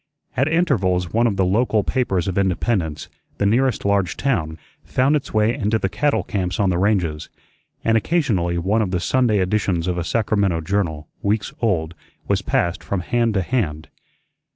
[0.35, 3.07] At intervals one of the local papers of Independence,
[3.37, 7.29] the nearest large town, found its way into the cattle camps on the ranges,
[7.83, 11.93] and occasionally one of the Sunday editions of a Sacramento journal, weeks old,
[12.27, 13.89] was passed from hand to hand.